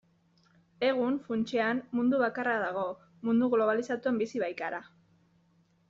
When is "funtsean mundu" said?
1.27-2.23